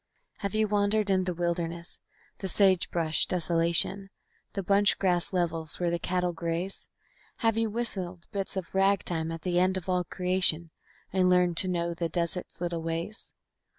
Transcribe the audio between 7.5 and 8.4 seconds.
you whistled